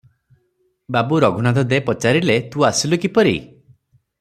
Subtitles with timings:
[0.95, 3.37] ବାବୁ ରଘୁନାଥ ଦେ ପଚାରିଲେ ତୁ ଆସିଲୁ କିପରି?